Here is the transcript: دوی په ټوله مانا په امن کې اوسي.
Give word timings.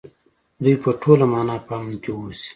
دوی 0.63 0.75
په 0.83 0.89
ټوله 1.01 1.25
مانا 1.31 1.55
په 1.65 1.73
امن 1.77 1.93
کې 2.03 2.11
اوسي. 2.15 2.49